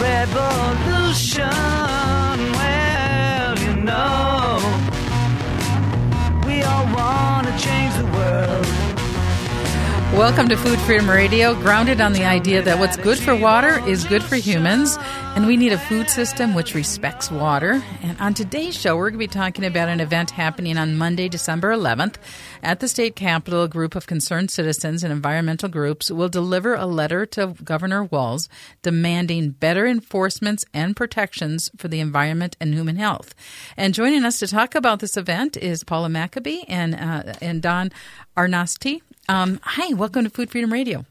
[0.00, 1.65] revolution.
[10.26, 14.04] Welcome to Food Freedom Radio, grounded on the idea that what's good for water is
[14.04, 14.98] good for humans,
[15.36, 17.80] and we need a food system which respects water.
[18.02, 21.28] And on today's show, we're going to be talking about an event happening on Monday,
[21.28, 22.16] December 11th.
[22.60, 26.86] At the state capitol, a group of concerned citizens and environmental groups will deliver a
[26.86, 28.48] letter to Governor Walz
[28.82, 33.32] demanding better enforcements and protections for the environment and human health.
[33.76, 37.92] And joining us to talk about this event is Paula Maccabee and, uh, and Don
[38.36, 39.02] Arnosti.
[39.28, 41.04] Um, hi, welcome to Food Freedom Radio.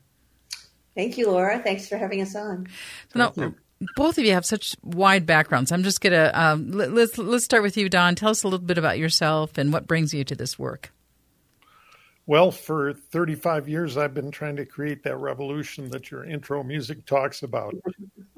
[0.95, 1.59] Thank you, Laura.
[1.59, 2.67] Thanks for having us on.
[3.11, 3.53] So now,
[3.97, 5.71] both of you have such wide backgrounds.
[5.71, 8.15] I'm just gonna um, let, let's let's start with you, Don.
[8.15, 10.91] Tell us a little bit about yourself and what brings you to this work.
[12.27, 17.05] Well, for 35 years, I've been trying to create that revolution that your intro music
[17.05, 17.75] talks about.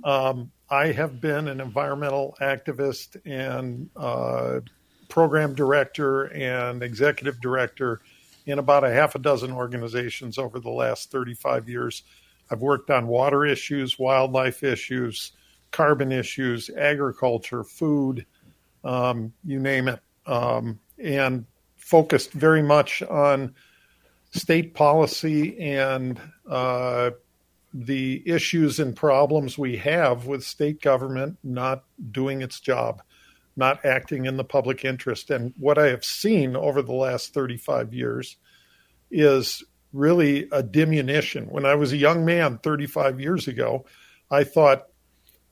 [0.03, 4.61] Um, I have been an environmental activist and uh,
[5.09, 7.99] program director and executive director
[8.47, 12.03] in about a half a dozen organizations over the last 35 years.
[12.49, 15.33] I've worked on water issues, wildlife issues,
[15.71, 18.25] carbon issues, agriculture, food,
[18.85, 21.45] um, you name it, um, and
[21.75, 23.53] focused very much on
[24.31, 27.11] state policy and uh,
[27.73, 33.01] the issues and problems we have with state government not doing its job,
[33.57, 35.29] not acting in the public interest.
[35.29, 38.37] And what I have seen over the last 35 years
[39.09, 39.63] is
[39.93, 41.45] really a diminution.
[41.45, 43.85] When I was a young man 35 years ago,
[44.29, 44.87] I thought,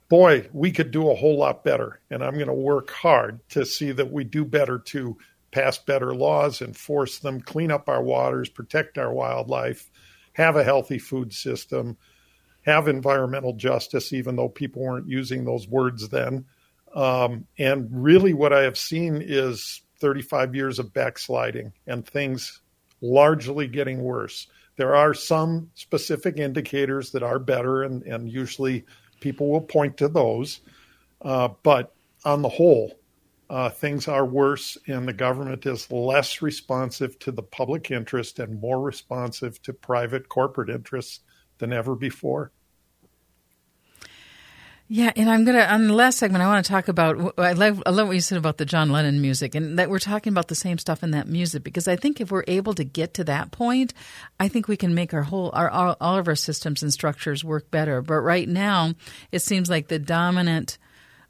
[0.10, 2.00] boy, we could do a whole lot better.
[2.10, 5.18] And I'm going to work hard to see that we do better to
[5.52, 9.90] pass better laws, enforce them, clean up our waters, protect our wildlife,
[10.34, 11.98] have a healthy food system,
[12.64, 16.46] have environmental justice, even though people weren't using those words then.
[16.96, 22.62] Um, and really, what I have seen is 35 years of backsliding and things
[23.02, 24.48] largely getting worse.
[24.78, 28.86] There are some specific indicators that are better, and, and usually
[29.20, 30.62] people will point to those.
[31.22, 32.94] Uh, but on the whole,
[33.50, 38.60] uh, things are worse, and the government is less responsive to the public interest and
[38.60, 41.22] more responsive to private corporate interests
[41.60, 42.52] than ever before.
[44.88, 46.44] Yeah, and I'm gonna on the last segment.
[46.44, 47.40] I want to talk about.
[47.40, 49.98] I love, I love what you said about the John Lennon music, and that we're
[49.98, 51.64] talking about the same stuff in that music.
[51.64, 53.96] Because I think if we're able to get to that point,
[54.40, 57.44] I think we can make our whole, our all, all of our systems and structures
[57.44, 58.04] work better.
[58.04, 58.94] But right now,
[59.32, 60.78] it seems like the dominant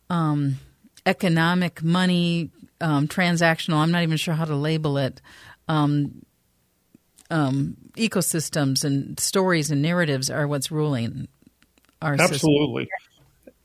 [0.09, 0.59] um,
[1.05, 2.49] economic money
[2.81, 3.75] um, transactional.
[3.77, 5.21] I'm not even sure how to label it.
[5.69, 6.25] Um,
[7.31, 11.29] um, ecosystems and stories and narratives are what's ruling
[12.01, 12.83] our Absolutely.
[12.83, 13.04] System.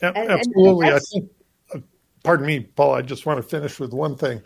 [0.00, 0.86] And, Absolutely.
[0.86, 1.30] And I think,
[1.74, 1.78] uh,
[2.24, 4.42] pardon me, Paul, I just want to finish with one thing.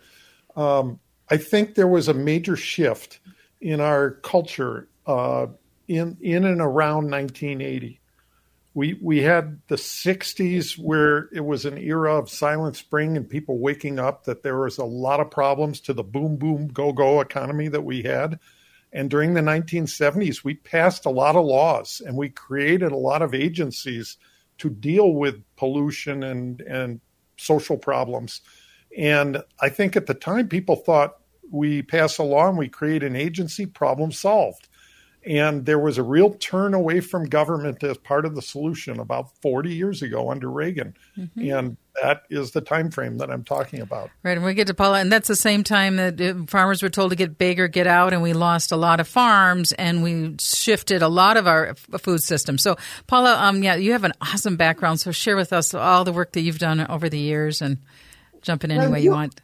[0.56, 0.98] Um,
[1.30, 3.20] I think there was a major shift
[3.60, 5.46] in our culture uh,
[5.88, 8.00] in, in and around 1980.
[8.74, 13.58] We, we had the 60s where it was an era of silent spring and people
[13.58, 17.20] waking up that there was a lot of problems to the boom, boom, go, go
[17.20, 18.40] economy that we had.
[18.92, 23.22] And during the 1970s, we passed a lot of laws and we created a lot
[23.22, 24.16] of agencies–
[24.58, 27.00] to deal with pollution and and
[27.36, 28.40] social problems.
[28.96, 31.16] And I think at the time people thought
[31.50, 34.68] we pass a law and we create an agency, problem solved.
[35.26, 39.36] And there was a real turn away from government as part of the solution about
[39.40, 40.94] 40 years ago under Reagan.
[41.16, 41.50] Mm-hmm.
[41.50, 44.10] And that is the time frame that I'm talking about.
[44.22, 46.88] Right, and we get to Paula, and that's the same time that uh, farmers were
[46.88, 50.34] told to get bigger, get out, and we lost a lot of farms, and we
[50.40, 52.58] shifted a lot of our food system.
[52.58, 55.00] So, Paula, um, yeah, you have an awesome background.
[55.00, 57.78] So, share with us all the work that you've done over the years, and
[58.42, 59.40] jump in any well, way you, you, want.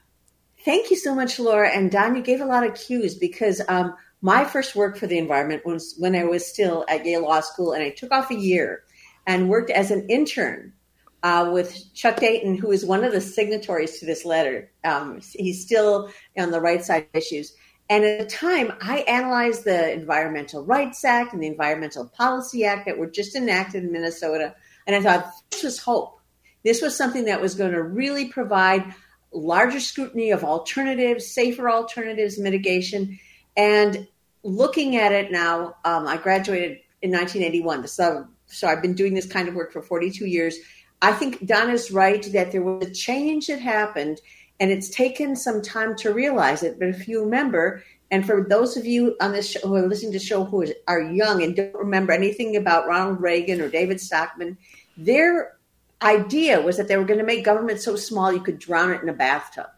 [0.65, 2.17] Thank you so much, Laura and Don.
[2.17, 5.95] You gave a lot of cues because um, my first work for the environment was
[5.99, 8.83] when I was still at Yale Law School, and I took off a year
[9.27, 10.73] and worked as an intern
[11.23, 14.71] uh, with Chuck Dayton, who is one of the signatories to this letter.
[14.85, 17.55] Um, he's still on the right side issues.
[17.89, 22.87] And at the time, I analyzed the Environmental Rights Act and the Environmental Policy Act
[22.87, 24.55] that were just enacted in Minnesota.
[24.87, 26.21] And I thought this was hope.
[26.63, 28.95] This was something that was going to really provide
[29.33, 33.19] larger scrutiny of alternatives, safer alternatives, mitigation.
[33.57, 34.07] And
[34.43, 37.89] looking at it now, um, I graduated in 1981.
[37.89, 40.59] So, so I've been doing this kind of work for 42 years
[41.03, 44.21] I think Donna's right that there was a change that happened
[44.59, 46.79] and it's taken some time to realize it.
[46.79, 50.13] But if you remember, and for those of you on this show who are listening
[50.13, 54.01] to the show who are young and don't remember anything about Ronald Reagan or David
[54.01, 54.59] Stockman,
[54.97, 55.57] their
[56.03, 59.03] idea was that they were going to make government so small you could drown it
[59.03, 59.69] in a bathtub.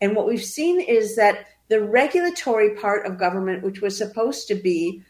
[0.00, 4.54] And what we've seen is that the regulatory part of government, which was supposed to
[4.54, 5.02] be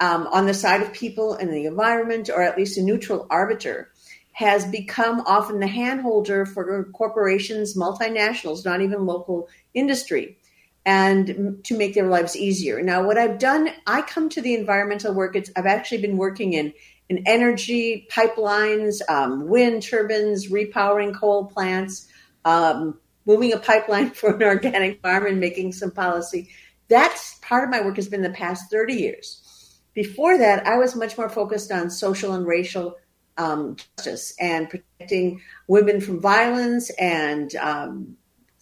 [0.00, 3.92] um, on the side of people and the environment, or at least a neutral arbiter,
[4.38, 10.38] has become often the handholder for corporations, multinationals, not even local industry,
[10.86, 12.80] and to make their lives easier.
[12.80, 15.36] Now, what I've done, I come to the environmental work.
[15.56, 16.72] I've actually been working in
[17.08, 22.06] in energy pipelines, um, wind turbines, repowering coal plants,
[22.44, 22.96] um,
[23.26, 26.48] moving a pipeline for an organic farm, and making some policy.
[26.86, 29.80] That's part of my work has been the past 30 years.
[29.94, 32.94] Before that, I was much more focused on social and racial
[33.38, 38.16] um, justice and protecting women from violence and um,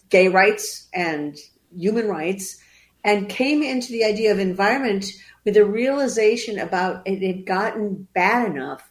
[0.09, 1.35] gay rights and
[1.75, 2.57] human rights,
[3.03, 5.05] and came into the idea of environment
[5.43, 8.89] with a realization about it had gotten bad enough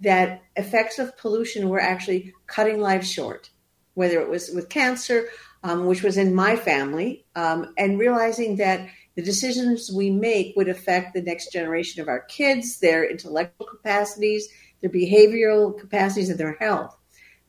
[0.00, 3.50] that effects of pollution were actually cutting lives short,
[3.94, 5.28] whether it was with cancer,
[5.62, 10.68] um, which was in my family, um, and realizing that the decisions we make would
[10.68, 14.48] affect the next generation of our kids, their intellectual capacities,
[14.84, 16.94] their behavioral capacities, and their health.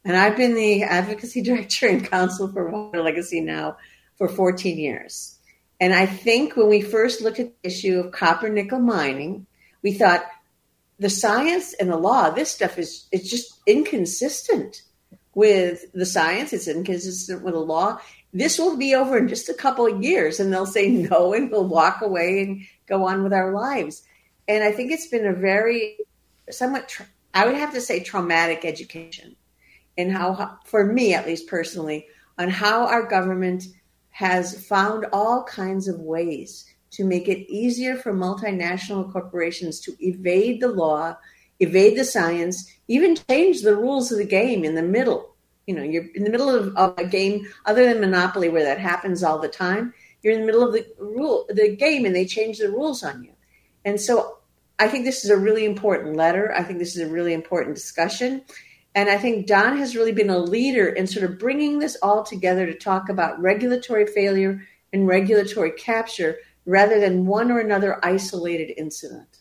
[0.05, 3.77] And I've been the advocacy director and counsel for Water Legacy now
[4.17, 5.37] for 14 years.
[5.81, 9.45] And I think when we first looked at the issue of copper nickel mining,
[9.81, 10.25] we thought
[10.97, 14.83] the science and the law, this stuff is it's just inconsistent
[15.33, 17.99] with the science, it's inconsistent with the law.
[18.31, 21.51] This will be over in just a couple of years, and they'll say no, and
[21.51, 24.03] we'll walk away and go on with our lives.
[24.47, 25.97] And I think it's been a very,
[26.49, 26.97] somewhat,
[27.35, 29.35] I would have to say, traumatic education,
[29.97, 33.65] and how, for me at least personally, on how our government
[34.11, 40.61] has found all kinds of ways to make it easier for multinational corporations to evade
[40.61, 41.17] the law,
[41.59, 45.35] evade the science, even change the rules of the game in the middle.
[45.67, 48.79] You know, you're in the middle of, of a game other than Monopoly, where that
[48.79, 49.93] happens all the time.
[50.21, 53.23] You're in the middle of the rule, the game, and they change the rules on
[53.23, 53.31] you.
[53.83, 54.37] And so,
[54.77, 56.53] I think this is a really important letter.
[56.53, 58.43] I think this is a really important discussion.
[58.93, 62.23] And I think Don has really been a leader in sort of bringing this all
[62.23, 64.61] together to talk about regulatory failure
[64.93, 69.39] and regulatory capture rather than one or another isolated incident.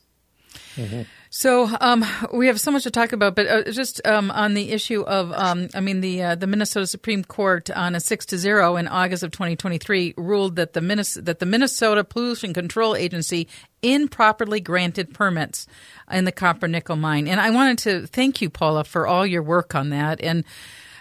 [0.77, 1.03] Mm-hmm.
[1.37, 4.71] So um, we have so much to talk about, but uh, just um, on the
[4.71, 8.39] issue of, um, I mean, the uh, the Minnesota Supreme Court on a six to
[8.39, 13.49] zero in August of 2023 ruled that the Minnesota, that the Minnesota Pollution Control Agency
[13.83, 15.67] improperly granted permits
[16.09, 19.43] in the copper nickel mine, and I wanted to thank you, Paula, for all your
[19.43, 20.45] work on that and.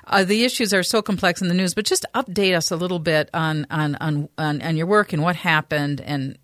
[0.05, 2.99] Uh, the issues are so complex in the news, but just update us a little
[2.99, 6.37] bit on on on, on, on your work and what happened and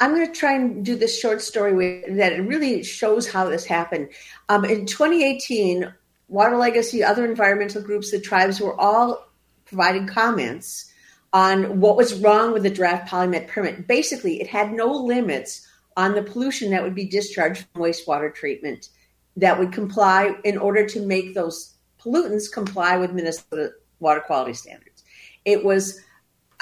[0.00, 4.10] I'm going to try and do this short story that really shows how this happened.
[4.48, 5.92] Um, in 2018,
[6.28, 9.28] Water Legacy, other environmental groups, the tribes were all
[9.66, 10.90] providing comments
[11.32, 13.86] on what was wrong with the draft PolyMet permit.
[13.88, 15.66] Basically, it had no limits
[15.96, 18.88] on the pollution that would be discharged from wastewater treatment
[19.36, 25.02] that would comply in order to make those pollutants comply with Minnesota water quality standards.
[25.44, 26.00] It was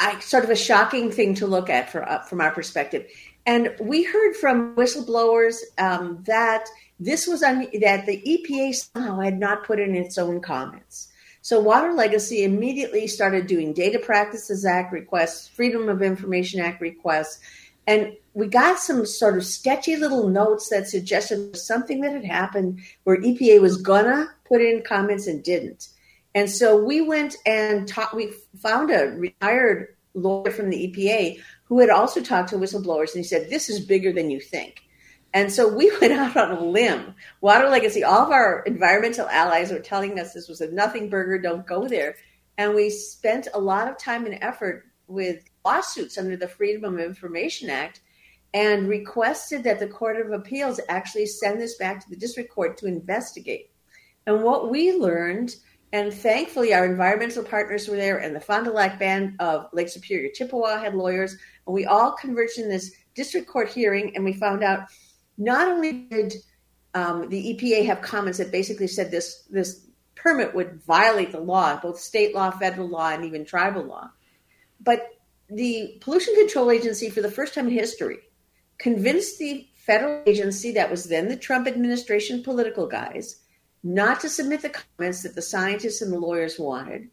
[0.02, 3.06] I, sort of a shocking thing to look at for, uh, from our perspective.
[3.46, 6.66] And we heard from whistleblowers um, that
[6.98, 11.08] this was un- that the EPA somehow had not put in its own comments.
[11.40, 17.40] So Water Legacy immediately started doing Data Practices Act requests, Freedom of Information Act requests,
[17.86, 22.80] and we got some sort of sketchy little notes that suggested something that had happened
[23.04, 25.88] where EPA was gonna put in comments and didn't.
[26.34, 31.78] And so we went and talked, we found a retired lawyer from the EPA who
[31.78, 34.82] had also talked to whistleblowers, and he said, This is bigger than you think.
[35.34, 37.14] And so we went out on a limb.
[37.40, 41.38] Water Legacy, all of our environmental allies were telling us this was a nothing burger,
[41.38, 42.16] don't go there.
[42.58, 47.00] And we spent a lot of time and effort with lawsuits under the Freedom of
[47.00, 48.00] Information Act
[48.54, 52.76] and requested that the Court of Appeals actually send this back to the district court
[52.78, 53.70] to investigate.
[54.26, 55.56] And what we learned
[55.92, 59.90] and thankfully, our environmental partners were there, and the Fond du Lac Band of Lake
[59.90, 61.36] Superior Chippewa had lawyers.
[61.66, 64.88] And we all converged in this district court hearing, and we found out
[65.36, 66.34] not only did
[66.94, 71.78] um, the EPA have comments that basically said this this permit would violate the law,
[71.80, 74.10] both state law, federal law, and even tribal law,
[74.80, 75.08] but
[75.50, 78.18] the Pollution Control Agency, for the first time in history,
[78.78, 83.41] convinced the federal agency that was then the Trump administration political guys
[83.82, 87.08] not to submit the comments that the scientists and the lawyers wanted.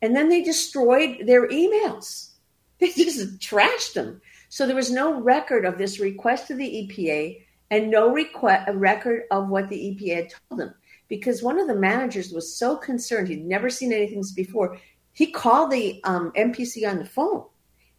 [0.00, 2.30] And then they destroyed their emails.
[2.80, 4.20] They just trashed them.
[4.48, 9.22] So there was no record of this request to the EPA and no request, record
[9.30, 10.74] of what the EPA had told them.
[11.08, 13.28] because one of the managers was so concerned.
[13.28, 14.78] He'd never seen anything before.
[15.12, 17.44] He called the um, MPC on the phone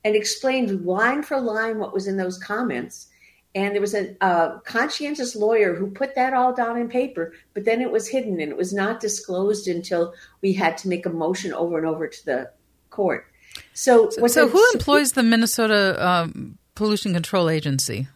[0.03, 3.08] and explained line for line what was in those comments.
[3.55, 7.63] And there was a, a, conscientious lawyer who put that all down in paper, but
[7.63, 11.09] then it was hidden and it was not disclosed until we had to make a
[11.09, 12.51] motion over and over to the
[12.89, 13.25] court.
[13.74, 18.07] So, so, so who employs the Minnesota um, Pollution Control Agency?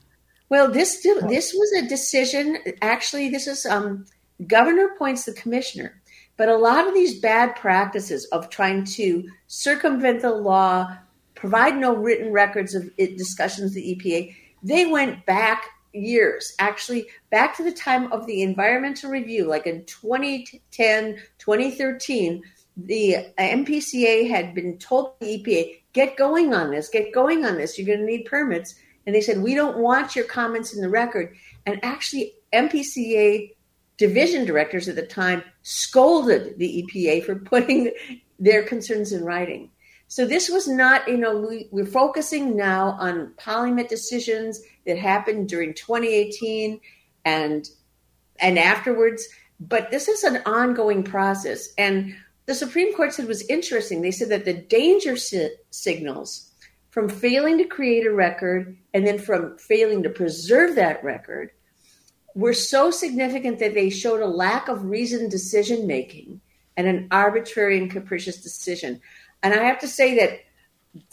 [0.50, 2.58] Well, this this was a decision.
[2.82, 4.06] Actually, this is um,
[4.48, 6.02] governor appoints the commissioner,
[6.38, 10.98] but a lot of these bad practices of trying to circumvent the law,
[11.36, 17.58] provide no written records of it, discussions the EPA, they went back years, actually back
[17.58, 22.44] to the time of the environmental review, like in 2010, 2013
[22.86, 27.78] the MPCA had been told the EPA, get going on this, get going on this.
[27.78, 28.76] You're going to need permits.
[29.06, 31.36] And they said, we don't want your comments in the record.
[31.66, 33.54] And actually, MPCA
[33.98, 37.92] division directors at the time scolded the EPA for putting
[38.40, 39.70] their concerns in writing.
[40.10, 45.48] So this was not, you know, we, we're focusing now on PolyMet decisions that happened
[45.48, 46.82] during 2018
[47.26, 47.70] and
[48.40, 49.28] and afterwards.
[49.60, 51.70] But this is an ongoing process.
[51.78, 52.16] And
[52.48, 54.02] the Supreme Court said was interesting.
[54.02, 56.52] They said that the danger si- signals
[56.90, 61.52] from failing to create a record and then from failing to preserve that record
[62.34, 66.42] were so significant that they showed a lack of reasoned decision making
[66.78, 69.02] and an arbitrary and capricious decision.
[69.42, 70.40] And I have to say that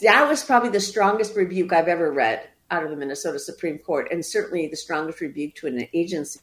[0.01, 4.09] that was probably the strongest rebuke I've ever read out of the Minnesota Supreme Court,
[4.11, 6.41] and certainly the strongest rebuke to an agency.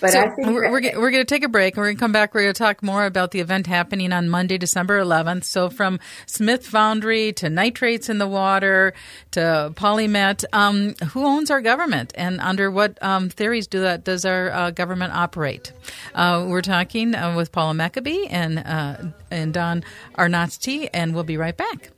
[0.00, 2.12] But so we're, we're, we're going to take a break and we're going to come
[2.12, 2.34] back.
[2.34, 5.44] We're going to talk more about the event happening on Monday, December 11th.
[5.44, 8.94] So from Smith Foundry to nitrates in the water
[9.32, 14.24] to Polymet, um, who owns our government and under what um, theories do that does
[14.24, 15.72] our uh, government operate?
[16.14, 18.96] Uh, we're talking uh, with Paula Maccabee and uh,
[19.30, 19.84] and Don
[20.14, 21.90] Arnott, and we'll be right back.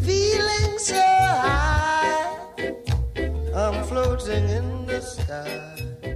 [0.00, 2.38] Feeling so high,
[3.54, 4.85] I'm floating in
[5.26, 6.15] sky.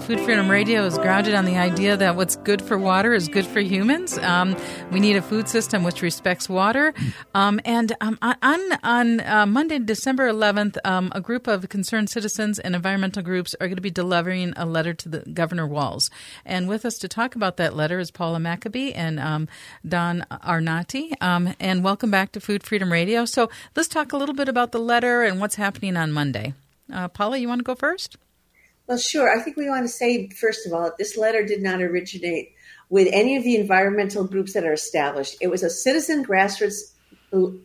[0.00, 3.46] Food Freedom Radio is grounded on the idea that what's good for water is good
[3.46, 4.16] for humans.
[4.18, 4.56] Um,
[4.92, 6.94] we need a food system which respects water.
[7.34, 12.58] Um, and um, on on uh, Monday, December 11th, um, a group of concerned citizens
[12.58, 16.10] and environmental groups are going to be delivering a letter to the Governor Walz.
[16.44, 19.48] And with us to talk about that letter is Paula Maccabee and um,
[19.86, 21.12] Don Arnosti.
[21.20, 23.24] Um, and welcome back to Food Freedom Radio.
[23.24, 26.54] So let's talk a little bit about the letter and what's happening on Monday.
[26.92, 28.16] Uh, Paula, you want to go first?
[28.88, 29.30] Well, sure.
[29.30, 32.52] I think we want to say, first of all, that this letter did not originate
[32.88, 35.36] with any of the environmental groups that are established.
[35.42, 36.94] It was a citizen grassroots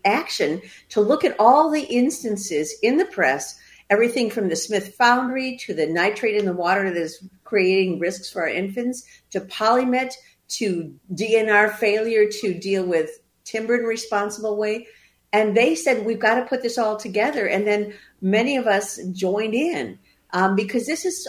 [0.04, 3.58] action to look at all the instances in the press,
[3.90, 8.30] everything from the Smith Foundry to the nitrate in the water that is creating risks
[8.30, 10.12] for our infants, to Polymet,
[10.50, 13.10] to DNR failure to deal with
[13.46, 14.88] timber in a responsible way.
[15.32, 17.48] And they said, we've got to put this all together.
[17.48, 20.00] And then many of us joined in
[20.34, 21.28] um, because this is,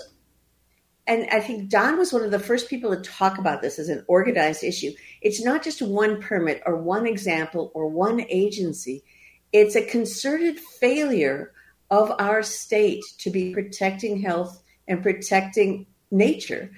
[1.07, 3.91] and I think Don was one of the first people to talk about this as
[3.91, 4.93] an organized issue.
[5.21, 9.05] It's not just one permit or one example or one agency,
[9.53, 11.53] it's a concerted failure
[11.91, 16.71] of our state to be protecting health and protecting nature,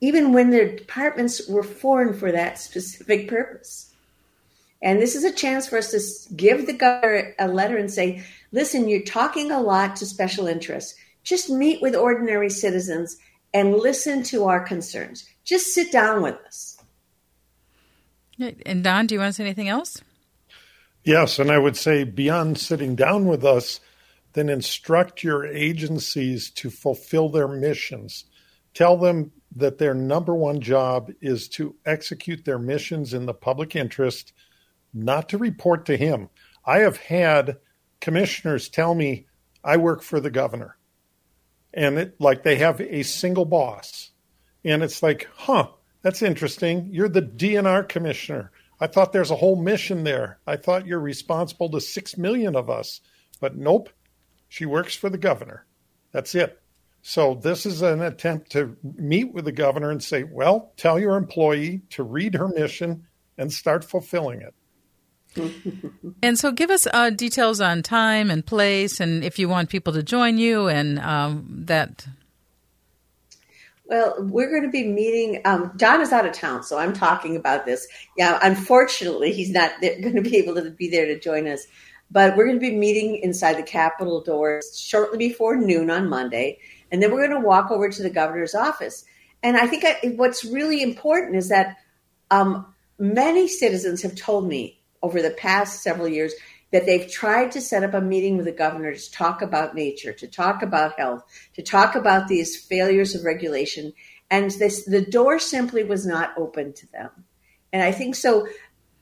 [0.00, 3.92] even when the departments were formed for that specific purpose.
[4.82, 8.24] And this is a chance for us to give the governor a letter and say,
[8.50, 10.98] listen, you're talking a lot to special interests.
[11.22, 13.16] Just meet with ordinary citizens
[13.54, 15.28] and listen to our concerns.
[15.44, 16.78] Just sit down with us.
[18.66, 20.00] And Don, do you want to say anything else?
[21.04, 23.80] Yes, and I would say beyond sitting down with us,
[24.32, 28.24] then instruct your agencies to fulfill their missions.
[28.72, 33.76] Tell them that their number one job is to execute their missions in the public
[33.76, 34.32] interest
[34.94, 36.30] not to report to him.
[36.64, 37.58] I have had
[38.00, 39.26] commissioners tell me
[39.64, 40.76] I work for the governor.
[41.74, 44.10] And it like they have a single boss.
[44.64, 45.68] And it's like, huh,
[46.02, 46.88] that's interesting.
[46.92, 48.52] You're the DNR commissioner.
[48.80, 50.38] I thought there's a whole mission there.
[50.46, 53.00] I thought you're responsible to six million of us.
[53.40, 53.90] But nope,
[54.48, 55.66] she works for the governor.
[56.12, 56.60] That's it.
[57.02, 61.16] So this is an attempt to meet with the governor and say, well, tell your
[61.16, 64.54] employee to read her mission and start fulfilling it.
[66.22, 69.92] and so give us uh, details on time and place and if you want people
[69.92, 72.06] to join you and um, that
[73.92, 75.42] well, we're going to be meeting.
[75.44, 77.86] Um, Don is out of town, so I'm talking about this.
[78.16, 81.66] Yeah, unfortunately, he's not going to be able to be there to join us.
[82.10, 86.58] But we're going to be meeting inside the Capitol doors shortly before noon on Monday,
[86.90, 89.04] and then we're going to walk over to the governor's office.
[89.42, 91.76] And I think I, what's really important is that
[92.30, 96.34] um, many citizens have told me over the past several years
[96.72, 100.12] that they've tried to set up a meeting with the governor to talk about nature,
[100.12, 101.22] to talk about health,
[101.54, 103.92] to talk about these failures of regulation.
[104.30, 107.10] And this, the door simply was not open to them.
[107.72, 108.46] And I think so.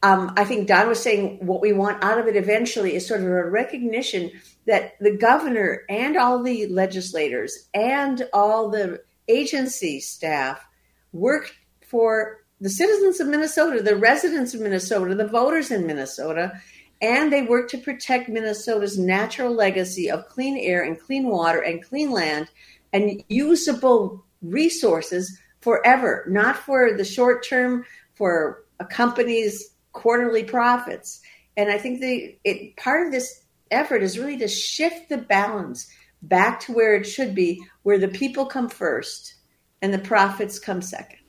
[0.03, 3.21] Um, I think Don was saying what we want out of it eventually is sort
[3.21, 4.33] of a recognition
[4.67, 10.67] that the governor and all the legislators and all the agency staff
[11.13, 11.55] work
[11.87, 16.53] for the citizens of Minnesota, the residents of Minnesota, the voters in Minnesota,
[17.01, 21.83] and they work to protect Minnesota's natural legacy of clean air and clean water and
[21.83, 22.49] clean land
[22.93, 31.21] and usable resources forever, not for the short term, for a company's quarterly profits.
[31.57, 35.91] And I think the it, part of this effort is really to shift the balance
[36.23, 39.35] back to where it should be, where the people come first
[39.81, 41.20] and the profits come second.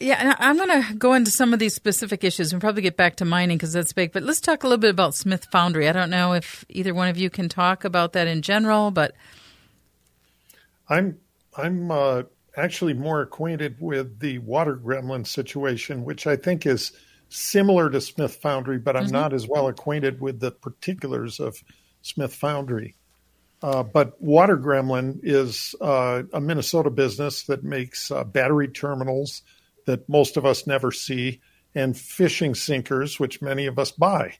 [0.00, 3.16] Yeah, I'm going to go into some of these specific issues and probably get back
[3.16, 4.12] to mining because that's big.
[4.12, 5.88] But let's talk a little bit about Smith Foundry.
[5.88, 9.14] I don't know if either one of you can talk about that in general, but
[10.88, 11.18] I'm
[11.56, 12.22] I'm uh,
[12.56, 16.92] actually more acquainted with the water gremlin situation, which I think is
[17.28, 19.12] similar to Smith Foundry, but I'm mm-hmm.
[19.12, 21.62] not as well acquainted with the particulars of
[22.02, 22.94] Smith Foundry.
[23.60, 29.42] Uh, but Water Gremlin is uh, a Minnesota business that makes uh, battery terminals
[29.88, 31.40] that most of us never see,
[31.74, 34.34] and fishing sinkers, which many of us buy.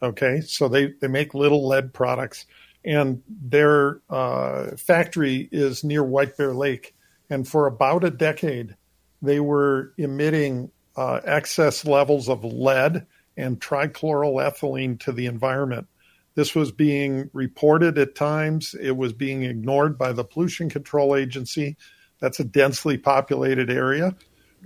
[0.00, 2.46] Okay, so they, they make little lead products,
[2.84, 6.94] and their uh, factory is near White Bear Lake.
[7.28, 8.76] And for about a decade,
[9.20, 15.88] they were emitting uh, excess levels of lead and trichloroethylene to the environment.
[16.36, 18.76] This was being reported at times.
[18.80, 21.76] It was being ignored by the Pollution Control Agency.
[22.20, 24.14] That's a densely populated area.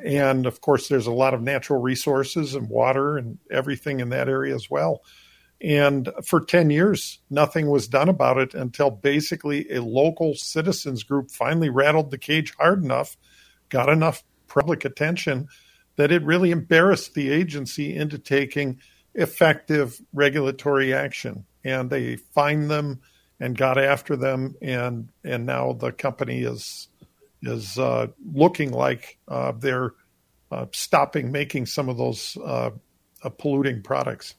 [0.04, 4.28] And of course, there's a lot of natural resources and water and everything in that
[4.28, 5.02] area as well.
[5.62, 11.30] And for 10 years, nothing was done about it until basically a local citizens group
[11.30, 13.16] finally rattled the cage hard enough,
[13.68, 15.48] got enough public attention
[15.96, 18.80] that it really embarrassed the agency into taking
[19.14, 21.44] effective regulatory action.
[21.62, 23.00] And they fined them
[23.38, 24.54] and got after them.
[24.62, 26.88] And, and now the company is
[27.42, 29.92] is uh, looking like uh, they're
[30.50, 32.70] uh, stopping making some of those uh,
[33.38, 34.34] polluting products.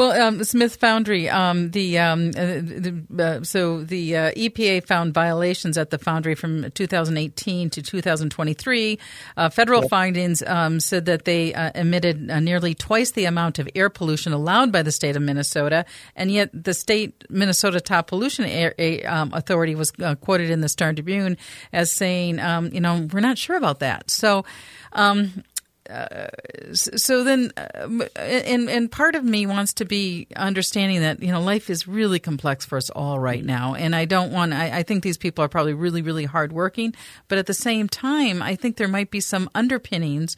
[0.00, 5.12] Well, um, Smith Foundry, um, the, um, uh, the uh, so the uh, EPA found
[5.12, 8.98] violations at the foundry from 2018 to 2023.
[9.36, 9.90] Uh, federal yep.
[9.90, 14.32] findings um, said that they uh, emitted uh, nearly twice the amount of air pollution
[14.32, 15.84] allowed by the state of Minnesota,
[16.16, 18.74] and yet the state Minnesota Top Pollution air,
[19.06, 21.36] um, Authority was quoted in the Star Tribune
[21.74, 24.10] as saying, um, you know, we're not sure about that.
[24.10, 24.46] So.
[24.92, 25.44] Um,
[25.88, 26.28] uh,
[26.72, 31.40] so then, uh, and and part of me wants to be understanding that you know
[31.40, 34.52] life is really complex for us all right now, and I don't want.
[34.52, 36.94] I, I think these people are probably really really hardworking,
[37.28, 40.36] but at the same time, I think there might be some underpinnings,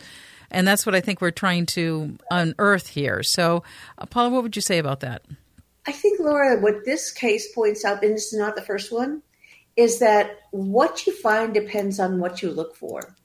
[0.51, 3.23] and that's what I think we're trying to unearth here.
[3.23, 3.63] So,
[3.99, 5.23] uh, Paula, what would you say about that?
[5.87, 9.23] I think Laura, what this case points out, and this is not the first one,
[9.77, 13.17] is that what you find depends on what you look for.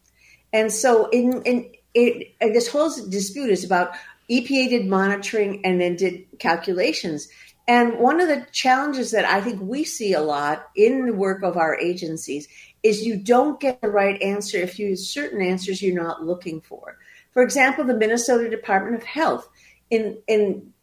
[0.52, 3.92] And so, in, in it, this whole dispute is about
[4.30, 7.28] EPA did monitoring and then did calculations.
[7.68, 11.44] And one of the challenges that I think we see a lot in the work
[11.44, 12.48] of our agencies
[12.84, 16.62] is you don't get the right answer if you use certain answers you're not looking
[16.62, 16.98] for.
[17.32, 19.50] For example, the Minnesota Department of Health
[19.90, 20.74] in in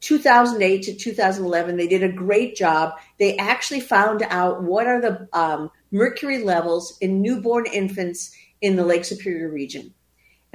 [0.00, 2.94] 2008 to 2011, they did a great job.
[3.18, 8.84] They actually found out what are the um, mercury levels in newborn infants in the
[8.84, 9.94] Lake Superior region.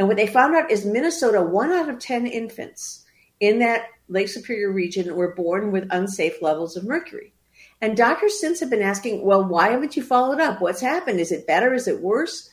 [0.01, 3.05] And what they found out is Minnesota, one out of 10 infants
[3.39, 7.35] in that Lake Superior region were born with unsafe levels of mercury.
[7.81, 10.59] And doctors since have been asking, well, why haven't you followed up?
[10.59, 11.19] What's happened?
[11.19, 11.71] Is it better?
[11.71, 12.49] Is it worse?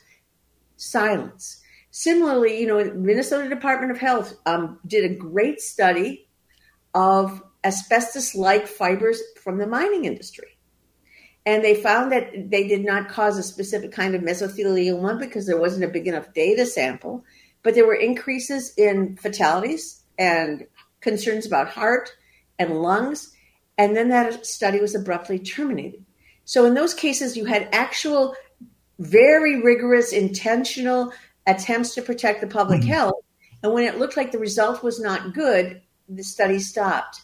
[0.76, 1.62] Silence.
[1.90, 6.28] Similarly, you know, Minnesota Department of Health um, did a great study
[6.92, 10.58] of asbestos like fibers from the mining industry.
[11.48, 15.58] And they found that they did not cause a specific kind of mesothelioma because there
[15.58, 17.24] wasn't a big enough data sample,
[17.62, 20.66] but there were increases in fatalities and
[21.00, 22.10] concerns about heart
[22.58, 23.32] and lungs.
[23.76, 26.04] And then that study was abruptly terminated.
[26.44, 28.34] So in those cases, you had actual,
[28.98, 31.12] very rigorous, intentional
[31.46, 32.90] attempts to protect the public mm-hmm.
[32.90, 33.22] health.
[33.62, 37.20] And when it looked like the result was not good, the study stopped.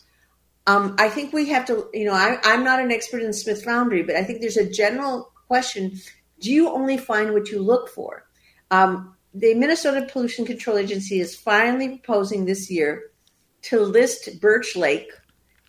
[0.66, 3.64] Um, I think we have to, you know, I, I'm not an expert in Smith
[3.64, 6.00] Foundry, but I think there's a general question
[6.40, 8.26] do you only find what you look for?
[8.70, 13.10] Um, the Minnesota Pollution Control Agency is finally proposing this year
[13.62, 15.10] to list Birch Lake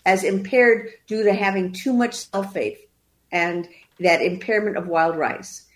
[0.06, 2.78] as impaired due to having too much sulfate
[3.32, 3.67] and
[3.99, 5.67] that impairment of wild rice.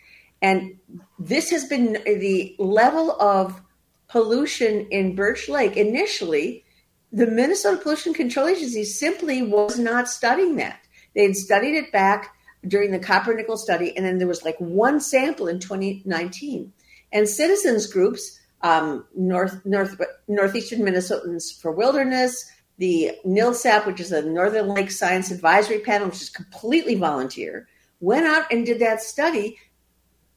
[0.41, 0.77] And
[1.17, 3.59] this has been the level of
[4.07, 6.63] pollution in Birch Lake initially
[7.11, 10.79] the Minnesota Pollution Control Agency simply was not studying that.
[11.15, 12.35] They had studied it back
[12.67, 16.71] during the copper nickel study, and then there was like one sample in 2019.
[17.11, 24.21] And citizens groups, um, North, North, Northeastern Minnesotans for Wilderness, the NILSAP, which is the
[24.21, 27.67] Northern Lake Science Advisory Panel, which is completely volunteer,
[27.99, 29.57] went out and did that study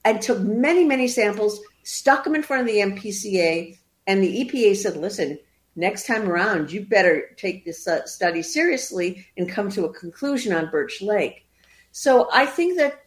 [0.04, 4.76] and took many, many samples, stuck them in front of the MPCA, and the EPA
[4.76, 5.38] said, listen,
[5.76, 10.52] next time around, you better take this uh, study seriously and come to a conclusion
[10.52, 11.46] on Birch Lake.
[11.92, 13.01] So I think that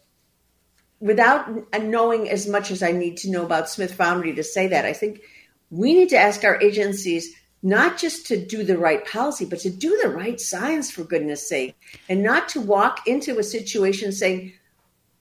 [1.00, 1.48] without
[1.82, 4.94] knowing as much as I need to know about Smith Foundry to say that, I
[4.94, 5.22] think
[5.70, 9.70] we need to ask our agencies not just to do the right policy, but to
[9.70, 11.76] do the right science for goodness sake,
[12.08, 14.54] and not to walk into a situation saying,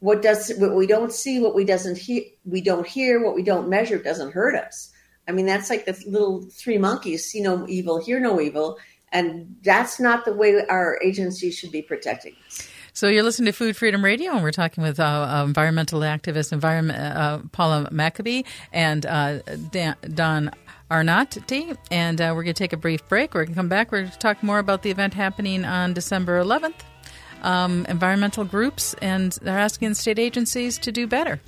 [0.01, 3.43] what does what we don't see, what we doesn't hear, we don't hear, what we
[3.43, 4.91] don't measure doesn't hurt us.
[5.27, 8.79] I mean, that's like the little three monkeys see no evil, hear no evil.
[9.11, 12.69] And that's not the way our agencies should be protecting us.
[12.97, 16.53] So you're listening to Food Freedom Radio, and we're talking with uh, uh, environmental activist,
[16.53, 19.41] environment uh, Paula Maccabee and uh,
[19.73, 20.53] Dan, Don
[20.89, 21.37] Arnott.
[21.91, 23.35] And uh, we're going to take a brief break.
[23.35, 23.91] We're going to come back.
[23.91, 26.83] We're going to talk more about the event happening on December 11th.
[27.43, 31.41] Um, environmental groups, and they're asking state agencies to do better.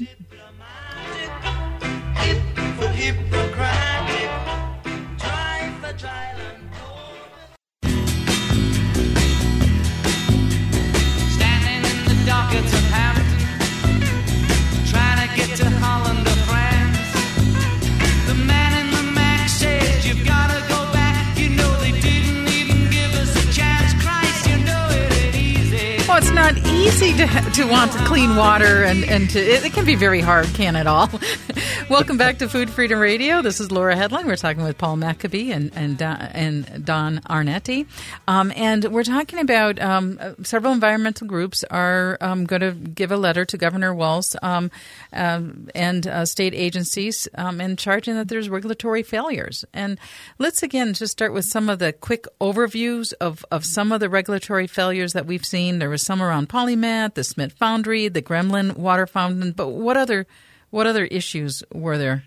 [26.87, 30.47] Easy to, to want clean water and, and to, it, it can be very hard,
[30.55, 31.11] can it all?
[31.91, 33.43] Welcome back to Food Freedom Radio.
[33.43, 34.25] This is Laura Hedlund.
[34.25, 37.87] We're talking with Paul Maccabee and, and, and Don Arnosti.
[38.29, 43.17] Um, and we're talking about um, several environmental groups are um, going to give a
[43.17, 44.71] letter to Governor Walz um,
[45.13, 49.65] um, and uh, state agencies um, and charging that there's regulatory failures.
[49.75, 49.99] And
[50.39, 54.09] let's again just start with some of the quick overviews of, of some of the
[54.09, 55.81] regulatory failures that we've seen.
[55.81, 59.53] There was some around around PolyMet, the Smith Foundry, the Gremlin water fountain.
[59.53, 60.27] But what other
[60.71, 62.25] what other issues were there?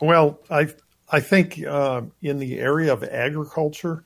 [0.00, 0.68] Well, I
[1.10, 4.04] I think uh, in the area of agriculture,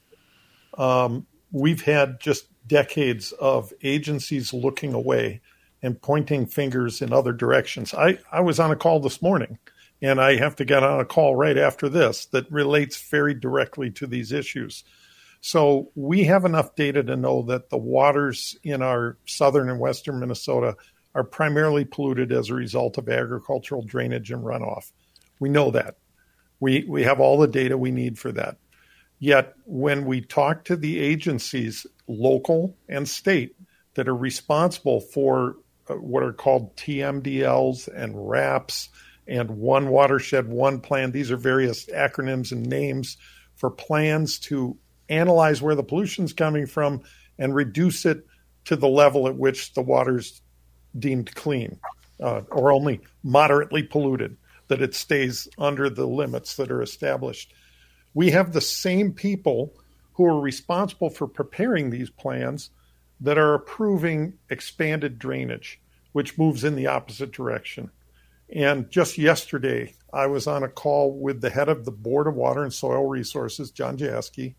[0.77, 5.41] um, we've had just decades of agencies looking away
[5.83, 7.95] and pointing fingers in other directions.
[7.95, 9.59] I, I was on a call this morning,
[10.03, 13.91] and I have to get on a call right after this that relates very directly
[13.93, 14.83] to these issues.
[15.47, 20.19] So we have enough data to know that the waters in our southern and western
[20.19, 20.75] Minnesota
[21.15, 24.91] are primarily polluted as a result of agricultural drainage and runoff.
[25.39, 25.99] We know that.
[26.59, 28.57] We, we have all the data we need for that.
[29.21, 33.55] Yet, when we talk to the agencies, local and state,
[33.95, 38.89] that are responsible for uh, what are called TMDLs and WRAPS
[39.29, 43.17] and One Watershed, One Plan, these are various acronyms and names
[43.55, 44.77] for plans to
[45.09, 47.03] analyze where the pollution is coming from
[47.39, 48.27] and reduce it
[48.65, 50.43] to the level at which the water's
[50.99, 51.79] deemed clean
[52.21, 54.37] uh, or only moderately polluted,
[54.69, 57.53] that it stays under the limits that are established.
[58.15, 59.75] We have the same people
[60.15, 62.71] who are responsible for preparing these plans
[63.21, 65.81] that are approving expanded drainage,
[66.13, 67.91] which moves in the opposite direction.
[68.49, 72.35] And just yesterday, I was on a call with the head of the Board of
[72.35, 74.55] Water and Soil Resources, John Jaschke,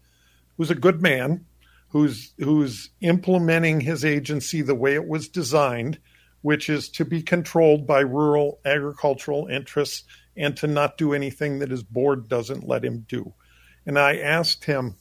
[0.57, 1.45] who's a good man,
[1.89, 5.99] who's who's implementing his agency the way it was designed,
[6.41, 10.03] which is to be controlled by rural agricultural interests
[10.35, 13.33] and to not do anything that his board doesn't let him do.
[13.85, 14.95] And I asked him,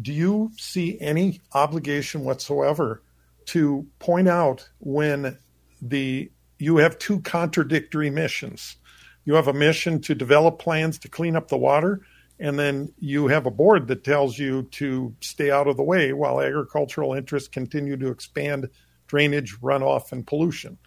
[0.00, 3.02] do you see any obligation whatsoever
[3.46, 5.38] to point out when
[5.82, 8.76] the you have two contradictory missions?
[9.24, 12.00] You have a mission to develop plans to clean up the water,
[12.40, 16.12] and then you have a board that tells you to stay out of the way
[16.12, 18.68] while agricultural interests continue to expand
[19.06, 20.78] drainage, runoff, and pollution.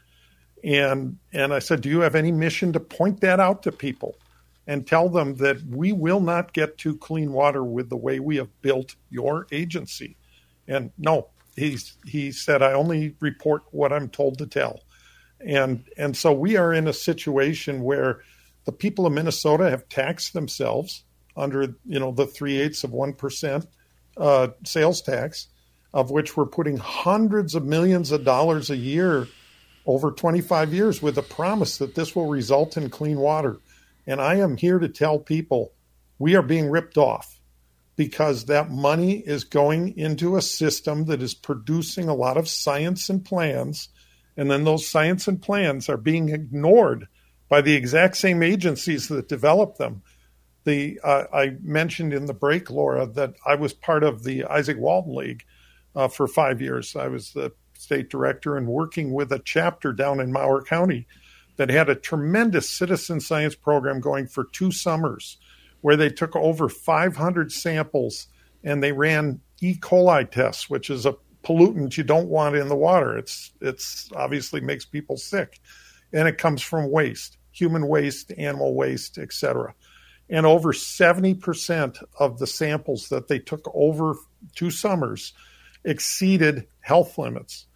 [0.64, 4.18] And and I said, do you have any mission to point that out to people?
[4.68, 8.38] and tell them that we will not get to clean water with the way we
[8.38, 10.16] have built your agency.
[10.68, 14.82] And no, he's, he said, I only report what I'm told to tell.
[15.46, 18.22] And, and so we are in a situation where
[18.66, 21.04] the people of Minnesota have taxed themselves
[21.36, 23.68] under, you know, the three eighths of 1%
[24.18, 25.48] uh, sales tax,
[25.94, 29.28] of which we're putting hundreds of millions of dollars a year
[29.86, 33.58] over 25 years with a promise that this will result in clean water.
[34.08, 35.74] And I am here to tell people
[36.20, 37.40] we are being ripped off
[37.96, 43.10] because that money is going into a system that is producing a lot of science
[43.10, 43.90] and plans.
[44.36, 47.08] And then those science and plans are being ignored
[47.50, 50.02] by the exact same agencies that develop them.
[50.66, 54.78] The uh, I mentioned in the break, Laura, that I was part of the Izaak
[54.78, 55.44] Walton League
[55.96, 56.96] uh, for five years.
[56.96, 61.06] I was the state director and working with a chapter down in Mower County
[61.58, 65.38] that had a tremendous citizen science program going for two summers
[65.82, 68.28] where they took over 500 samples
[68.64, 69.76] and they ran E.
[69.76, 73.18] coli tests, which is a pollutant you don't want in the water.
[73.18, 75.60] It's it's obviously makes people sick.
[76.14, 79.74] And it comes from waste, human waste, animal waste, etc.
[80.34, 84.16] And over 70% of the samples that they took over
[84.56, 85.32] two summers
[85.86, 87.68] exceeded health limits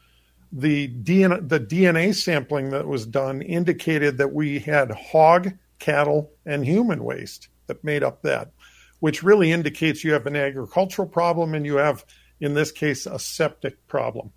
[0.51, 6.65] the DNA, the DNA sampling that was done indicated that we had hog, cattle, and
[6.65, 8.51] human waste that made up that,
[8.99, 12.05] which really indicates you have an agricultural problem and you have,
[12.39, 14.31] in this case, a septic problem.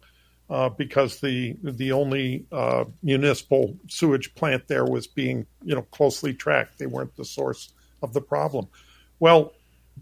[0.49, 6.35] Uh, because the the only uh, municipal sewage plant there was being you know closely
[6.35, 6.77] tracked.
[6.77, 8.69] They weren't the source of the problem.
[9.19, 9.53] Well,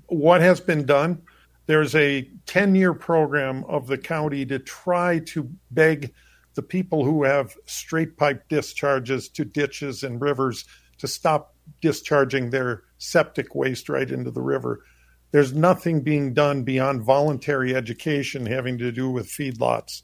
[0.07, 1.23] what has been done?
[1.69, 6.13] there's a 10 year program of the county to try to beg
[6.55, 10.65] the people who have straight pipe discharges to ditches and rivers
[10.97, 14.83] to stop discharging their septic waste right into the river.
[15.31, 20.01] There's nothing being done beyond voluntary education having to do with feedlots.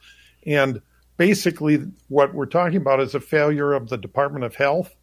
[0.46, 0.82] And
[1.16, 4.94] basically, what we're talking about is a failure of the Department of Health,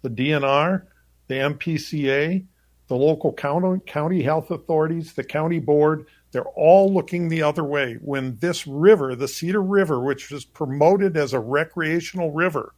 [0.00, 0.86] the DNR,
[1.28, 2.44] the MPCA,
[2.88, 7.94] the local county, county health authorities, the county board, they're all looking the other way.
[8.00, 12.74] When this river, the Cedar River, which was promoted as a recreational river,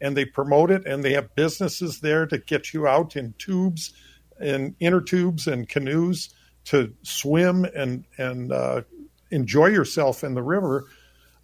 [0.00, 3.92] and they promote it and they have businesses there to get you out in tubes
[4.40, 6.30] and inner tubes and canoes
[6.64, 8.82] to swim and and uh,
[9.30, 10.86] enjoy yourself in the river.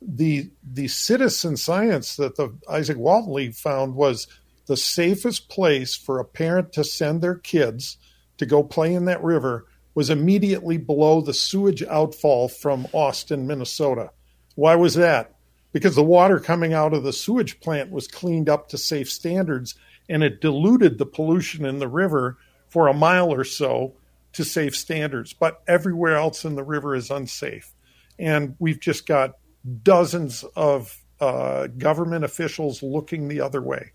[0.01, 4.27] The the citizen science that the Izaak Walton League found was
[4.66, 7.96] the safest place for a parent to send their kids
[8.38, 14.11] to go play in that river was immediately below the sewage outfall from Austin, Minnesota.
[14.55, 15.35] Why was that?
[15.72, 19.74] Because the water coming out of the sewage plant was cleaned up to safe standards
[20.09, 22.37] and it diluted the pollution in the river
[22.68, 23.94] for a mile or so
[24.33, 25.33] to safe standards.
[25.33, 27.72] But everywhere else in the river is unsafe.
[28.18, 29.37] And we've just got
[29.83, 33.92] dozens of uh, government officials looking the other way.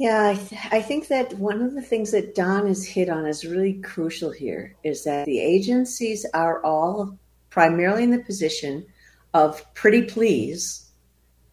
[0.00, 3.26] Yeah, I, th- I, think that one of the things that Don has hit on
[3.26, 7.18] is really crucial here is that the agencies are all
[7.50, 8.86] primarily in the position
[9.34, 10.90] of pretty please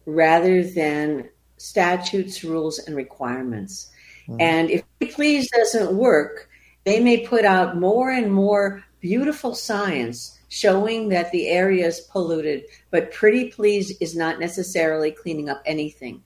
[0.06, 3.90] rather than statutes, rules, and requirements.
[4.26, 4.40] Mm-hmm.
[4.40, 6.48] And if pretty please doesn't work,
[6.84, 12.64] they may put out more and more beautiful science showing that the area is polluted,
[12.90, 16.22] but pretty please is not necessarily cleaning up anything.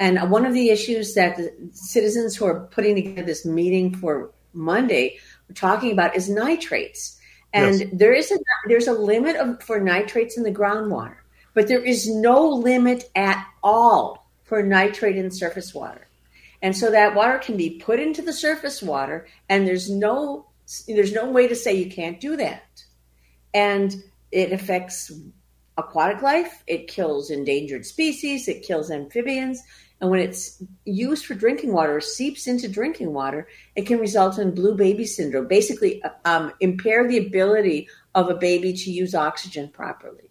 [0.00, 4.32] And one of the issues that the citizens who are putting together this meeting for
[4.54, 5.18] Monday
[5.50, 7.18] are talking about is nitrates.
[7.52, 7.88] And yes.
[7.92, 11.16] there is a there's a limit of, for nitrates in the groundwater,
[11.52, 16.08] but there is no limit at all for nitrate in surface water.
[16.62, 20.46] And so that water can be put into the surface water, and there's no
[20.86, 22.84] there's no way to say you can't do that.
[23.52, 25.12] And it affects
[25.76, 26.62] aquatic life.
[26.66, 28.48] It kills endangered species.
[28.48, 29.62] It kills amphibians.
[30.00, 34.54] And when it's used for drinking water, seeps into drinking water, it can result in
[34.54, 40.30] blue baby syndrome, basically um, impair the ability of a baby to use oxygen properly.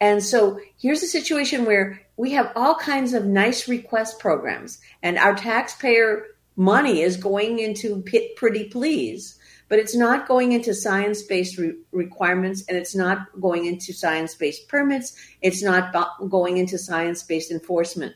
[0.00, 5.18] And so here's a situation where we have all kinds of nice request programs, and
[5.18, 9.38] our taxpayer money is going into pit pretty please.
[9.68, 14.34] but it's not going into science based re- requirements and it's not going into science
[14.34, 15.14] based permits.
[15.42, 15.92] It's not
[16.30, 18.14] going into science based enforcement.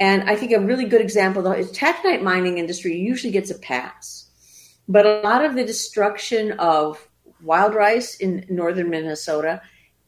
[0.00, 3.58] And I think a really good example, though, is taconite mining industry usually gets a
[3.58, 4.30] pass.
[4.88, 7.08] But a lot of the destruction of
[7.42, 9.60] wild rice in northern Minnesota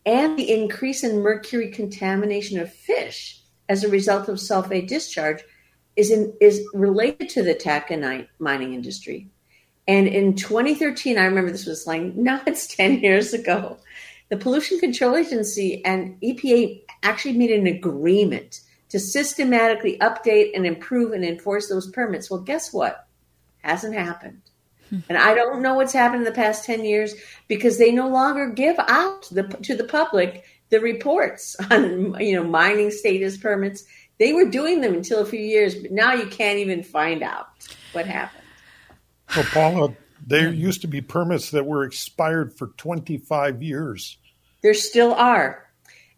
[0.07, 5.43] and the increase in mercury contamination of fish as a result of sulfate discharge
[5.97, 9.29] is in, is related to the taconite mining industry.
[9.87, 13.79] And in 2013, I remember this was like, now it's 10 years ago,
[14.29, 21.13] the Pollution Control Agency and EPA actually made an agreement to systematically update and improve
[21.13, 22.31] and enforce those permits.
[22.31, 23.07] Well, guess what?
[23.59, 24.43] Hasn't happened.
[24.89, 24.99] Hmm.
[25.09, 27.15] And I don't know what's happened in the past 10 years
[27.49, 32.45] because they no longer give out the, to the public the reports on you know
[32.45, 33.85] mining status permits.
[34.19, 37.49] They were doing them until a few years, but now you can't even find out
[37.93, 38.45] what happened.
[39.35, 39.95] Well, Paula,
[40.27, 44.19] there used to be permits that were expired for 25 years.
[44.63, 45.70] There still are.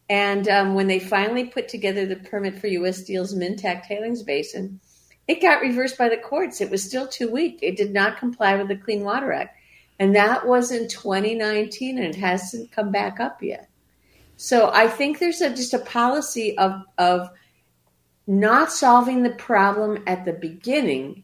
[0.09, 2.99] And um, when they finally put together the permit for U.S.
[2.99, 4.81] Steel's Minntac tailings basin,
[5.29, 6.61] it got reversed by the courts.
[6.61, 7.61] It was still too weak.
[7.62, 9.57] It did not comply with the Clean Water Act.
[9.99, 13.69] And that was in 2019, and it hasn't come back up yet.
[14.37, 17.31] So I think there's a, just a policy of, of
[18.27, 21.23] not solving the problem at the beginning.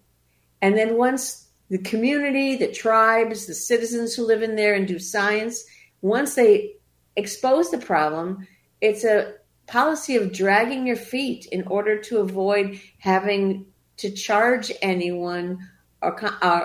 [0.62, 4.99] And then once the community, the tribes, the citizens who live in there and do
[4.99, 5.64] science,
[6.01, 6.75] once they
[7.17, 8.47] expose the problem,
[8.81, 9.35] it's a
[9.67, 13.67] policy of dragging your feet in order to avoid having
[13.99, 15.59] to charge anyone
[16.01, 16.17] or,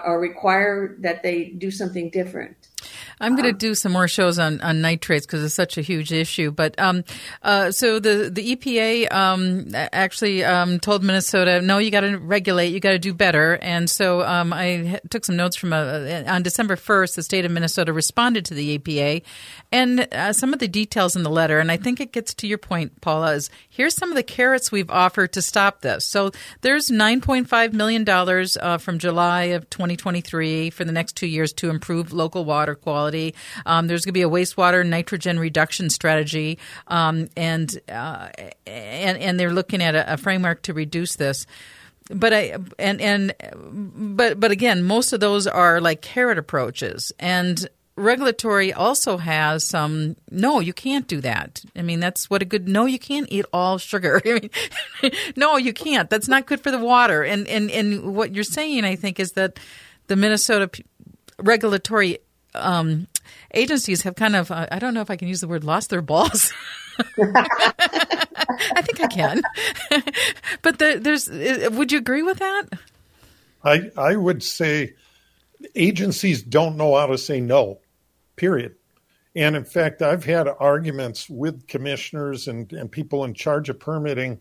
[0.06, 2.70] or, require that they do something different.
[3.20, 6.12] I'm going to do some more shows on, on nitrates because it's such a huge
[6.12, 6.52] issue.
[6.52, 7.04] But um,
[7.42, 12.70] uh, so the the EPA um, actually um, told Minnesota, no, you got to regulate,
[12.70, 13.58] you got to do better.
[13.62, 17.52] And so um, I took some notes from a, on December 1st, the state of
[17.52, 19.24] Minnesota responded to the EPA,
[19.72, 21.60] and uh, some of the details in the letter.
[21.60, 23.34] And I think it gets to your point, Paula.
[23.34, 26.06] Is here's some of the carrots we've offered to stop this.
[26.06, 31.54] So there's 9.5 million dollars uh, from July of 2023 for the next two years
[31.54, 33.36] to improve local water quality facility.
[33.66, 38.30] Um, there's going to be a wastewater nitrogen reduction strategy, um, and uh,
[38.66, 41.46] and and they're looking at a, a framework to reduce this
[42.10, 43.34] but I and and
[44.18, 50.18] but but again, most of those are like carrot approaches, and regulatory also has some.
[50.30, 51.64] No, you can't do that.
[51.78, 52.68] I mean, that's what a good.
[52.68, 54.22] No, you can't eat all sugar.
[54.26, 54.50] I
[55.02, 56.10] mean, no, you can't.
[56.10, 57.24] That's not good for the water.
[57.24, 59.58] And and and what you're saying, I think, is that
[60.08, 60.70] the Minnesota
[61.40, 62.20] regulatory
[62.56, 63.08] um,
[63.54, 65.90] agencies have kind of, uh, I don't know if I can use the word lost
[65.90, 66.54] their balls.
[67.18, 69.42] I think I can.
[70.62, 71.30] but the, there's,
[71.72, 72.64] would you agree with that?
[73.64, 74.94] I, I would say
[75.76, 77.80] agencies don't know how to say no,
[78.36, 78.76] period.
[79.36, 84.40] And in fact, I've had arguments with commissioners and, and people in charge of permitting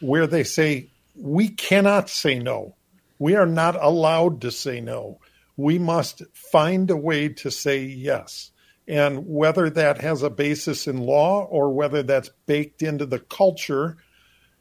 [0.00, 2.74] where they say, we cannot say no.
[3.20, 5.20] We are not allowed to say no
[5.56, 8.50] we must find a way to say yes.
[8.86, 13.96] And whether that has a basis in law or whether that's baked into the culture,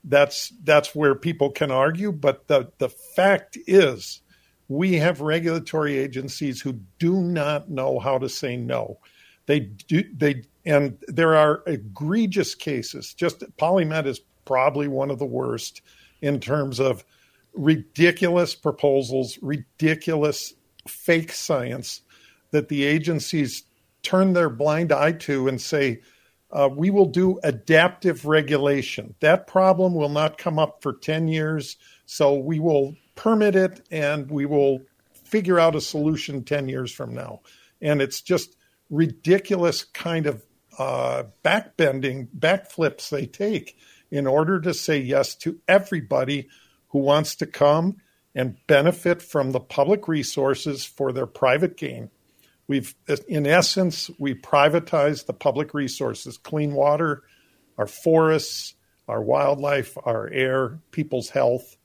[0.03, 2.11] that's that's where people can argue.
[2.11, 4.21] But the, the fact is
[4.67, 8.99] we have regulatory agencies who do not know how to say no.
[9.45, 13.13] They do they and there are egregious cases.
[13.13, 15.81] Just PolyMet is probably one of the worst
[16.21, 17.03] in terms of
[17.53, 20.53] ridiculous proposals, ridiculous
[20.87, 22.01] fake science
[22.51, 23.63] that the agencies
[24.01, 26.01] turn their blind eye to and say,
[26.51, 29.15] uh, we will do adaptive regulation.
[29.21, 34.29] That problem will not come up for 10 years, so we will permit it and
[34.29, 34.81] we will
[35.23, 37.41] figure out a solution 10 years from now.
[37.81, 38.55] And it's just
[38.91, 40.43] ridiculous kind of
[40.77, 43.77] uh, backbending, backflips they take
[44.11, 46.49] in order to say yes to everybody
[46.89, 47.97] who wants to come
[48.35, 52.09] and benefit from the public resources for their private gain.
[52.67, 52.95] We've,
[53.27, 57.23] in essence, we privatize the public resources clean water,
[57.77, 58.75] our forests,
[59.07, 61.77] our wildlife, our air, people's health.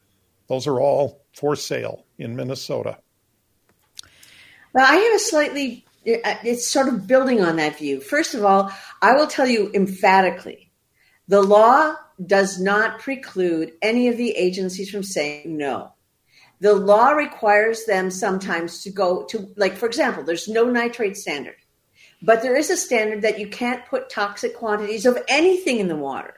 [0.49, 2.99] Those are all for sale in Minnesota.
[4.73, 8.01] Well, I have a slightly, it's sort of building on that view.
[8.01, 8.73] First of all,
[9.03, 10.71] I will tell you emphatically
[11.27, 11.95] the law
[12.25, 15.93] does not preclude any of the agencies from saying no
[16.61, 21.57] the law requires them sometimes to go to like for example there's no nitrate standard
[22.21, 25.97] but there is a standard that you can't put toxic quantities of anything in the
[25.97, 26.35] water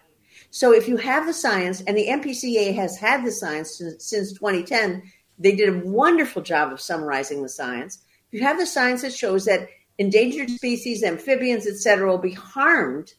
[0.51, 4.33] so if you have the science and the MPCA has had the science since, since
[4.33, 5.03] 2010
[5.39, 7.99] they did a wonderful job of summarizing the science
[8.31, 9.69] If you have the science that shows that
[9.99, 13.13] endangered species, amphibians, etc., will be harmed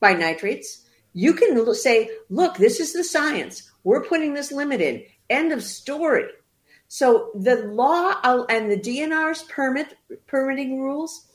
[0.00, 3.70] by nitrates, you can say, look, this is the science.
[3.84, 5.02] We're putting this limit in.
[5.28, 6.26] End of story.
[6.92, 8.16] So the law
[8.48, 11.28] and the DNR's permit permitting rules,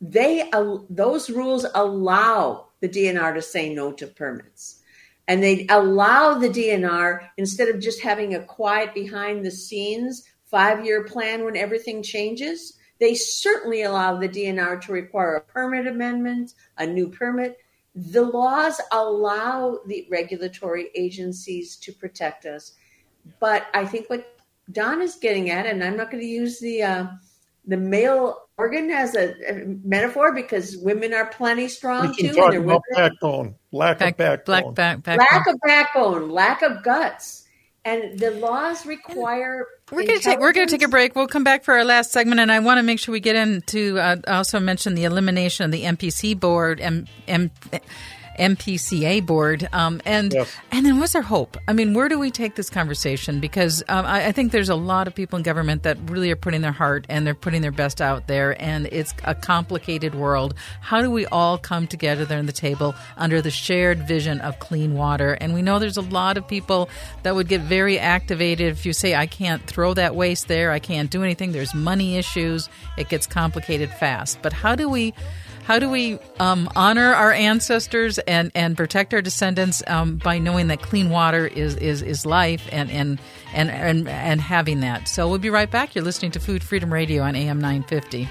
[0.00, 0.50] they
[0.88, 4.80] those rules allow the DNR to say no to permits.
[5.28, 11.04] And they allow the DNR instead of just having a quiet behind the scenes 5-year
[11.04, 16.86] plan when everything changes, they certainly allow the DNR to require a permit amendment, a
[16.86, 17.58] new permit.
[17.94, 22.72] The laws allow the regulatory agencies to protect us.
[23.40, 24.38] But I think what
[24.72, 27.06] Don is getting at, and I'm not going to use the uh,
[27.66, 32.34] the male organ as a, a, metaphor because women are plenty strong we can too.
[32.34, 37.46] Talk about backbone, lack back, of backbone, back, back, lack of backbone, lack of guts,
[37.84, 39.66] and the laws require.
[39.90, 41.14] We're going to take we're going to take a break.
[41.14, 43.36] We'll come back for our last segment, and I want to make sure we get
[43.36, 47.08] into uh, also mention the elimination of the MPC board and.
[47.28, 47.80] M- M-
[48.38, 49.68] MPCA board.
[49.72, 50.54] Um, and yes.
[50.70, 51.56] and then what's our hope?
[51.68, 53.40] I mean, where do we take this conversation?
[53.40, 56.36] Because um, I, I, think there's a lot of people in government that really are
[56.36, 60.54] putting their heart and they're putting their best out there, and it's a complicated world.
[60.80, 64.58] How do we all come together there on the table under the shared vision of
[64.58, 65.32] clean water?
[65.34, 66.88] And we know there's a lot of people
[67.22, 70.78] that would get very activated if you say, I can't throw that waste there, I
[70.78, 71.52] can't do anything.
[71.52, 74.40] There's money issues, it gets complicated fast.
[74.42, 75.14] But how do we
[75.62, 80.68] how do we um, honor our ancestors and, and protect our descendants um, by knowing
[80.68, 83.20] that clean water is, is, is life and, and,
[83.54, 85.08] and, and, and having that?
[85.08, 85.94] So we'll be right back.
[85.94, 88.28] You're listening to Food Freedom Radio on AM 950.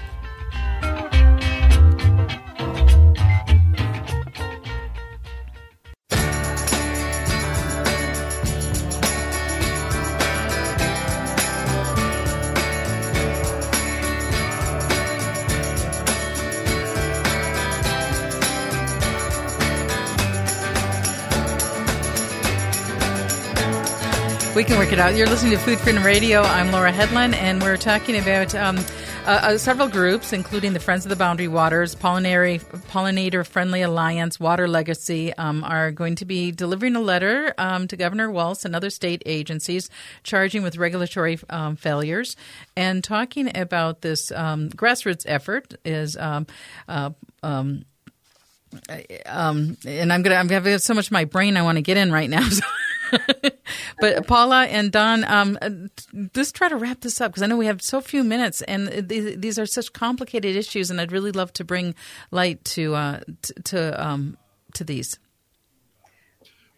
[24.62, 25.16] We can work it out.
[25.16, 26.40] You're listening to Food Freedom Radio.
[26.40, 28.78] I'm Laura Headland, and we're talking about um,
[29.26, 34.68] uh, uh, several groups, including the Friends of the Boundary Waters, Pollinator Friendly Alliance, Water
[34.68, 38.88] Legacy, um, are going to be delivering a letter um, to Governor Walz and other
[38.88, 39.90] state agencies
[40.22, 42.36] charging with regulatory um, failures
[42.76, 46.16] and talking about this um, grassroots effort is.
[46.16, 46.46] Um,
[46.86, 47.10] uh,
[47.42, 47.84] um,
[49.84, 52.30] and I'm gonna I'm having so much my brain I want to get in right
[52.30, 52.48] now.
[54.00, 55.58] but Paula and Don, um,
[56.34, 58.88] let's try to wrap this up because I know we have so few minutes, and
[59.08, 61.94] these, these, are such complicated issues, and I'd really love to bring
[62.30, 64.36] light to uh, t- to um,
[64.74, 65.18] to these.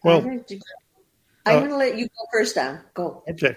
[0.02, 2.54] Well, I'm going to uh, let you go first.
[2.56, 3.22] Don, go.
[3.28, 3.56] Okay,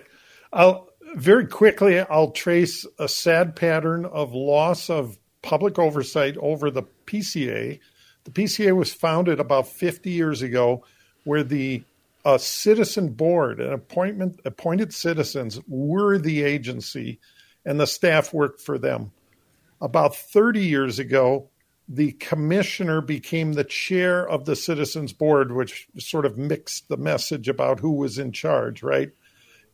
[0.54, 2.00] I'll very quickly.
[2.00, 7.80] I'll trace a sad pattern of loss of public oversight over the PCA.
[8.26, 10.84] The PCA was founded about 50 years ago,
[11.24, 11.84] where the
[12.28, 17.22] a citizen board, an appointment appointed citizens were the agency,
[17.66, 19.14] and the staff worked for them.
[19.80, 21.50] About 30 years ago,
[21.88, 27.48] the commissioner became the chair of the citizens board, which sort of mixed the message
[27.48, 29.12] about who was in charge, right?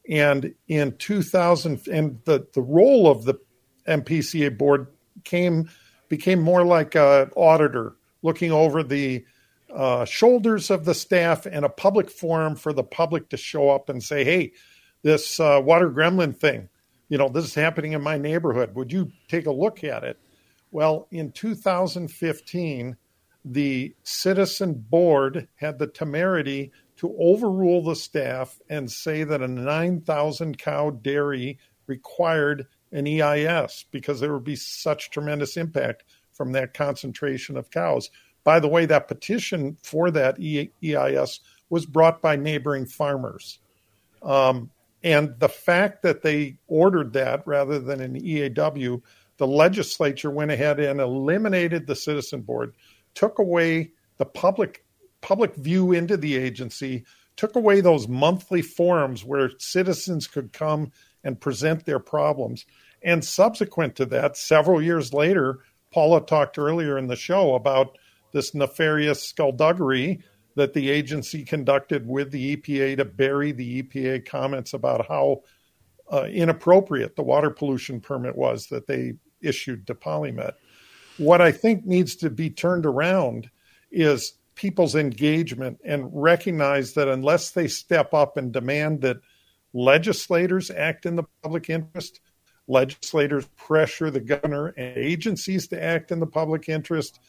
[0.08, 3.39] And in 2000, and the, the role of the
[3.88, 4.86] MPCA board
[5.24, 5.72] came
[6.08, 9.26] became more like an auditor looking over the
[9.74, 13.90] uh, shoulders of the staff and a public forum for the public to show up
[13.90, 14.54] and say, hey,
[15.02, 16.70] this uh, Water Gremlin thing,
[17.10, 18.76] you know, this is happening in my neighborhood.
[18.76, 20.20] Would you take a look at it?
[20.72, 22.98] Well, in 2015,
[23.46, 30.58] the citizen board had the temerity to overrule the staff and say that a 9,000
[30.58, 37.58] cow dairy required an EIS because there would be such tremendous impact from that concentration
[37.58, 38.10] of cows.
[38.44, 41.39] By the way, that petition for that EIS
[41.70, 43.60] was brought by neighboring farmers.
[44.22, 44.70] Um,
[45.04, 49.02] and the fact that they ordered that rather than an EAW,
[49.38, 52.74] the legislature went ahead and eliminated the citizen board,
[53.14, 54.86] took away the public
[55.22, 57.06] public view into the agency,
[57.38, 60.91] took away those monthly forums where citizens could come
[61.24, 62.66] and present their problems.
[63.02, 65.60] And subsequent to that, several years later,
[65.91, 67.98] Paula talked earlier in the show about
[68.34, 70.22] this nefarious skullduggery
[70.56, 75.42] that the agency conducted with the EPA to bury the EPA comments about how
[76.12, 80.54] uh, inappropriate the water pollution permit was that they issued to PolyMet.
[81.18, 83.50] What I think needs to be turned around
[83.92, 89.18] is people's engagement and recognize that unless they step up and demand that
[89.74, 92.20] legislators act in the public interest,
[92.68, 97.20] legislators pressure the governor and agencies to act in the public interest,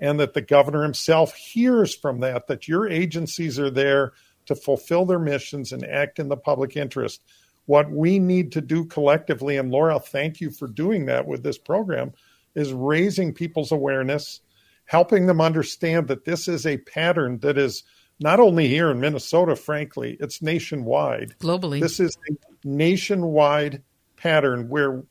[0.00, 4.12] and that the governor himself hears from that, that your agencies are there
[4.46, 7.22] to fulfill their missions and act in the public interest.
[7.66, 11.58] What we need to do collectively, and Laura, thank you for doing that with this
[11.58, 12.12] program,
[12.54, 14.40] is raising people's awareness,
[14.86, 17.84] helping them understand that this is a pattern that is
[18.20, 21.34] not only here in Minnesota, frankly, it's nationwide.
[21.38, 21.80] Globally.
[21.80, 22.34] This is a
[22.66, 23.82] nationwide
[24.16, 25.04] pattern where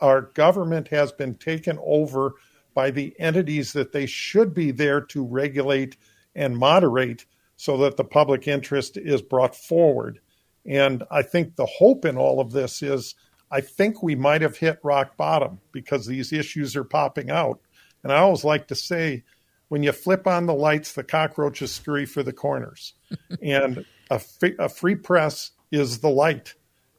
[0.00, 2.34] our government has been taken over
[2.74, 5.96] by the entities that they should be there to regulate
[6.34, 7.24] and moderate
[7.56, 10.20] so that the public interest is brought forward.
[10.66, 13.14] And I think the hope in all of this is
[13.50, 17.60] I think we might have hit rock bottom because these issues are popping out.
[18.02, 19.22] And I always like to say,
[19.68, 22.94] when you flip on the lights, the cockroaches scurry for the corners.
[23.42, 26.54] and a, free, a free press is the light.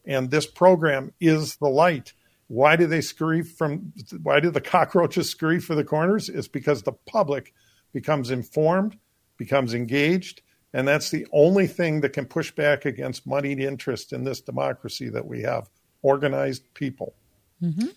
[0.06, 2.14] And this program is the light.
[2.48, 3.92] Why do they scurry from?
[4.22, 6.30] Why do the cockroaches scurry for the corners?
[6.30, 7.54] It's because the public
[7.92, 8.98] becomes informed,
[9.38, 10.42] becomes engaged,
[10.74, 15.10] and that's the only thing that can push back against moneyed interest in this democracy
[15.10, 15.70] that we have
[16.02, 17.16] organized people.
[17.64, 17.88] Mm-hmm.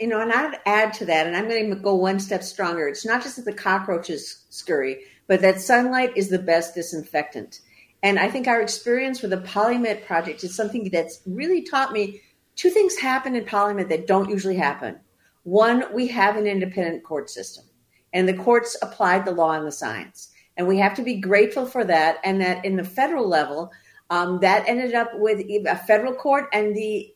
[0.00, 2.88] You know, and I'd add to that, and I'm going to go one step stronger.
[2.88, 7.60] It's not just that the cockroaches scurry, but that sunlight is the best disinfectant.
[8.02, 12.20] And I think our experience with the PolyMet project is something that's really taught me
[12.56, 14.98] two things happen in PolyMet that don't usually happen.
[15.44, 17.64] One, we have an independent court system,
[18.12, 20.28] and the courts applied the law and the science.
[20.56, 22.18] And we have to be grateful for that.
[22.24, 23.72] And that in the federal level,
[24.10, 27.12] um, that ended up with a federal court and the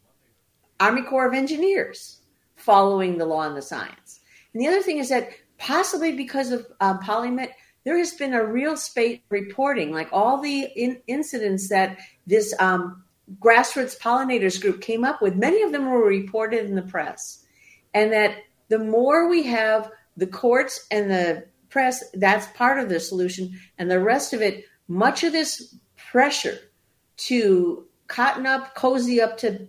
[0.80, 2.22] Army Corps of Engineers
[2.57, 4.20] following the law and the science.
[4.53, 5.28] And the other thing is that
[5.59, 6.97] possibly because of uh,
[7.84, 13.05] there has been a real spate reporting, like all the in- incidents that this um,
[13.39, 17.45] grassroots pollinators group came up with, many of them were reported in the press.
[17.95, 18.37] And that
[18.68, 23.59] the more we have the courts and the press, that's part of the solution.
[23.79, 26.59] And the rest of it, much of this pressure
[27.16, 29.68] to cotton up, cozy up to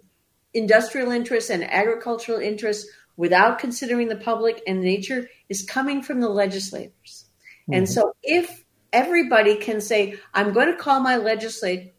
[0.53, 6.29] industrial interests and agricultural interests without considering the public and nature is coming from the
[6.29, 7.25] legislators.
[7.63, 7.73] Mm-hmm.
[7.73, 11.91] And so if everybody can say, I'm going to call my legislator,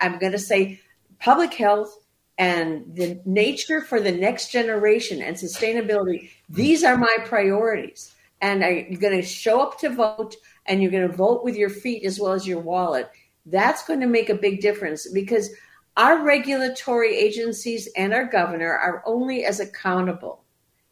[0.00, 0.80] I'm going to say
[1.24, 2.04] public health
[2.36, 8.14] and the nature for the next generation and sustainability, these are my priorities.
[8.42, 11.70] And you're going to show up to vote and you're going to vote with your
[11.70, 13.10] feet as well as your wallet.
[13.46, 15.50] That's going to make a big difference because
[15.96, 20.44] our regulatory agencies and our governor are only as accountable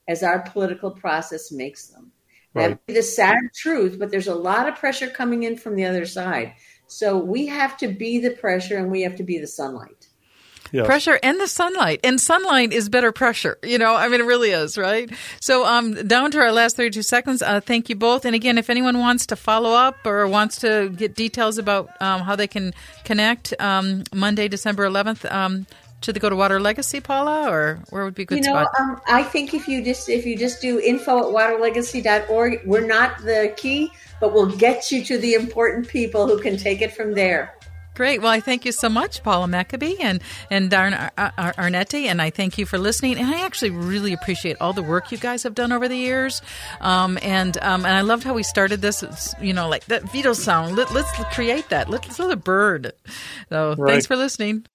[0.08, 2.10] as our political process makes them.
[2.54, 2.78] Right.
[2.86, 6.06] That's the sad truth, but there's a lot of pressure coming in from the other
[6.06, 6.54] side.
[6.86, 10.01] So we have to be the pressure and we have to be the sunlight.
[10.72, 10.86] Yes.
[10.86, 12.00] Pressure and the sunlight.
[12.02, 13.58] And sunlight is better pressure.
[13.62, 15.10] You know, I mean, it really is, right?
[15.40, 17.42] So, um, down to our last 32 seconds.
[17.42, 18.24] Uh, thank you both.
[18.24, 22.22] And again, if anyone wants to follow up or wants to get details about um,
[22.22, 22.72] how they can
[23.04, 25.66] connect, um, Monday, December 11th, um,
[26.02, 28.62] should they go to Water Legacy, Paula, or where would be a good you know,
[28.62, 28.68] spot?
[28.80, 33.18] Um, I think if you just if you just do info at waterlegacy.org, we're not
[33.18, 37.14] the key, but we'll get you to the important people who can take it from
[37.14, 37.54] there.
[37.94, 38.22] Great.
[38.22, 42.22] Well, I thank you so much, Paula Maccabee and, and Darn Ar- Ar- Arnetti, and
[42.22, 43.18] I thank you for listening.
[43.18, 46.40] And I actually really appreciate all the work you guys have done over the years.
[46.80, 50.10] Um, and um, and I loved how we started this, it's, you know, like that
[50.10, 50.76] Vito sound.
[50.76, 51.90] Let, us create that.
[51.90, 52.92] Let's throw the bird.
[53.50, 53.92] So right.
[53.92, 54.66] thanks for listening.